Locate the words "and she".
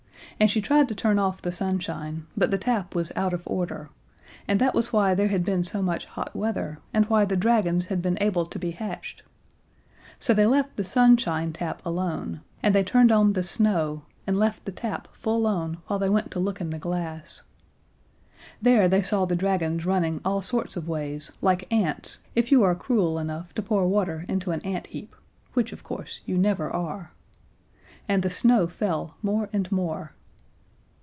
0.39-0.59